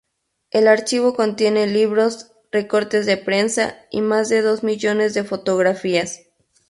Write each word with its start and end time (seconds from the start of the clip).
El 0.49 0.67
Archivo 0.67 1.13
contiene 1.13 1.67
libros, 1.67 2.31
recortes 2.51 3.05
de 3.05 3.17
prensa 3.17 3.85
y 3.91 4.01
más 4.01 4.29
de 4.29 4.41
dos 4.41 4.63
millones 4.63 5.13
de 5.13 5.23
fotografías. 5.23 6.21